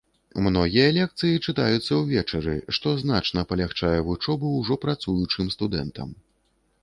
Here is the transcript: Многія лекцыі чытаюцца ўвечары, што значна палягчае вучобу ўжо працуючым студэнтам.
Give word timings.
Многія 0.45 0.85
лекцыі 0.95 1.41
чытаюцца 1.51 1.93
ўвечары, 1.99 2.55
што 2.79 2.93
значна 3.03 3.45
палягчае 3.51 3.93
вучобу 4.07 4.53
ўжо 4.59 4.81
працуючым 4.87 5.45
студэнтам. 5.57 6.09